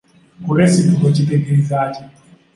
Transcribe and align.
Kolesitulo 0.45 1.05
kitegeeza 1.15 1.79
ki? 1.93 2.03